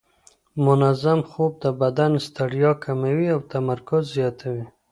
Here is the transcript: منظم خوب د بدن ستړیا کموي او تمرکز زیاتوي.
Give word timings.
منظم 0.65 1.19
خوب 1.29 1.51
د 1.63 1.65
بدن 1.81 2.11
ستړیا 2.27 2.71
کموي 2.83 3.27
او 3.35 3.39
تمرکز 3.53 4.03
زیاتوي. 4.17 4.65